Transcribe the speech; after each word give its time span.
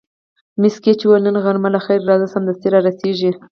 مس 0.61 0.75
ګېج 0.83 0.99
وویل: 1.03 1.23
نن 1.27 1.37
غرمه 1.43 1.69
له 1.75 1.79
خیره 1.85 2.07
راځي، 2.09 2.27
سمدستي 2.33 2.67
را 2.73 2.79
رسېږي. 2.87 3.31